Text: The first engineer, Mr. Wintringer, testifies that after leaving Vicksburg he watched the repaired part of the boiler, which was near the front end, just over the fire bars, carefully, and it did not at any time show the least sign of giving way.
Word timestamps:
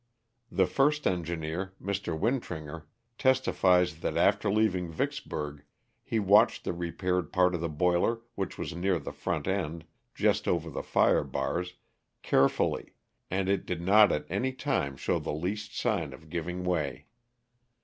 The 0.51 0.65
first 0.65 1.05
engineer, 1.05 1.73
Mr. 1.79 2.17
Wintringer, 2.19 2.87
testifies 3.19 3.99
that 3.99 4.17
after 4.17 4.49
leaving 4.49 4.91
Vicksburg 4.91 5.61
he 6.01 6.17
watched 6.17 6.63
the 6.63 6.73
repaired 6.73 7.31
part 7.31 7.53
of 7.53 7.61
the 7.61 7.69
boiler, 7.69 8.21
which 8.33 8.57
was 8.57 8.73
near 8.73 8.97
the 8.97 9.11
front 9.13 9.47
end, 9.47 9.85
just 10.15 10.47
over 10.47 10.71
the 10.71 10.81
fire 10.81 11.23
bars, 11.23 11.75
carefully, 12.23 12.95
and 13.29 13.47
it 13.47 13.63
did 13.67 13.83
not 13.83 14.11
at 14.11 14.25
any 14.27 14.53
time 14.53 14.97
show 14.97 15.19
the 15.19 15.31
least 15.33 15.77
sign 15.77 16.13
of 16.13 16.31
giving 16.31 16.63
way. 16.63 17.05